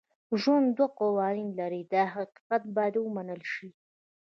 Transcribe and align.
ژوند 0.41 0.67
دوه 0.77 0.89
قوانین 0.99 1.49
لري 1.59 1.81
دا 1.93 2.03
حقیقت 2.15 2.63
باید 2.75 2.95
ومنل 2.99 3.41
شي. 3.53 3.67